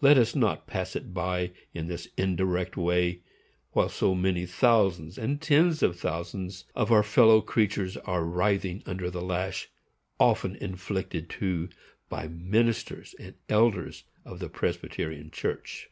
Let 0.00 0.16
us 0.18 0.36
not 0.36 0.68
pass 0.68 0.94
it 0.94 1.12
by 1.12 1.50
in 1.74 1.88
this 1.88 2.06
indirect 2.16 2.76
way, 2.76 3.22
while 3.72 3.88
so 3.88 4.14
many 4.14 4.46
thousands 4.46 5.18
and 5.18 5.40
tens 5.42 5.82
of 5.82 5.98
thousands 5.98 6.64
of 6.76 6.92
our 6.92 7.02
fellow 7.02 7.40
creatures 7.40 7.96
are 7.96 8.24
writhing 8.24 8.84
under 8.86 9.10
the 9.10 9.20
lash, 9.20 9.68
often 10.20 10.54
inflicted, 10.54 11.28
too, 11.28 11.70
by 12.08 12.28
ministers 12.28 13.16
and 13.18 13.34
elders 13.48 14.04
of 14.24 14.38
the 14.38 14.48
Presbyterian 14.48 15.32
Church. 15.32 15.90